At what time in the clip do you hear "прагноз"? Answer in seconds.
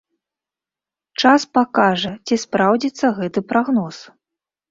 3.51-3.95